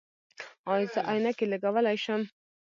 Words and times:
ایا 0.71 0.87
زه 0.93 0.99
عینکې 1.09 1.45
لګولی 1.51 1.97
شم؟ 2.03 2.21